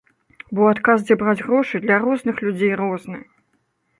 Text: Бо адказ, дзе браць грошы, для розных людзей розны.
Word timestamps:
Бо 0.59 0.69
адказ, 0.69 1.03
дзе 1.09 1.17
браць 1.19 1.43
грошы, 1.47 1.75
для 1.85 1.99
розных 2.05 2.35
людзей 2.47 2.73
розны. 2.83 3.21